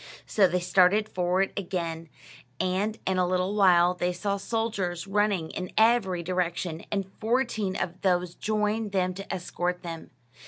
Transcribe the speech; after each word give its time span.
So 0.25 0.47
they 0.47 0.61
started 0.61 1.07
forward 1.07 1.53
again, 1.55 2.09
and 2.59 2.97
in 3.05 3.19
a 3.19 3.27
little 3.27 3.53
while 3.53 3.93
they 3.93 4.11
saw 4.13 4.37
soldiers 4.37 5.05
running 5.05 5.51
in 5.51 5.71
every 5.77 6.23
direction, 6.23 6.85
and 6.91 7.05
fourteen 7.19 7.75
of 7.75 8.01
these 8.01 8.33
joined 8.33 8.93
them 8.93 9.13
to 9.13 9.31
escort 9.31 9.83
them. 9.83 10.09